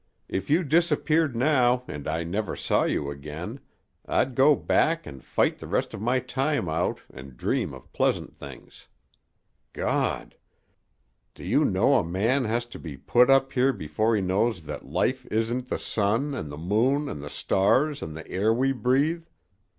If 0.27 0.49
you 0.49 0.63
disappeared 0.63 1.35
now 1.35 1.83
and 1.87 2.07
I 2.07 2.23
never 2.23 2.55
saw 2.55 2.85
you 2.85 3.11
again 3.11 3.59
I'd 4.07 4.33
go 4.33 4.55
back 4.55 5.05
and 5.05 5.23
fight 5.23 5.59
the 5.59 5.67
rest 5.67 5.93
of 5.93 6.01
my 6.01 6.17
time 6.17 6.67
out, 6.67 7.01
an' 7.13 7.33
dream 7.35 7.71
of 7.71 7.93
pleasant 7.93 8.33
things. 8.35 8.87
Gawd! 9.73 10.37
Do 11.35 11.43
you 11.43 11.63
know 11.63 11.93
a 11.99 12.03
man 12.03 12.45
has 12.45 12.65
to 12.73 12.79
be 12.79 12.97
put 12.97 13.29
up 13.29 13.53
here 13.53 13.71
before 13.71 14.15
he 14.15 14.23
knows 14.23 14.63
that 14.63 14.87
life 14.89 15.27
isn't 15.27 15.69
the 15.69 15.77
sun 15.77 16.33
an' 16.33 16.49
the 16.49 16.57
moon 16.57 17.07
an' 17.07 17.19
the 17.19 17.29
stars 17.29 18.01
an' 18.01 18.13
the 18.13 18.27
air 18.27 18.51
we 18.51 18.71
breathe. 18.71 19.27